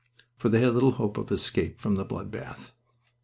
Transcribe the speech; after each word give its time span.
For 0.35 0.49
they 0.49 0.61
had 0.61 0.69
had 0.69 0.73
little 0.73 0.91
hope 0.93 1.19
of 1.19 1.31
escape 1.31 1.79
from 1.79 1.93
the 1.93 2.03
blood 2.03 2.31
bath. 2.31 2.73